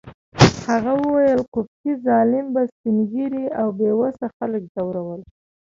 هغه 0.67 0.93
وویل: 1.01 1.39
قبطي 1.53 1.91
ظالم 2.05 2.45
به 2.53 2.61
سپین 2.71 2.97
ږیري 3.11 3.45
او 3.59 3.67
بې 3.79 3.89
وسه 3.99 4.25
خلک 4.37 4.63
ځورول. 4.75 5.21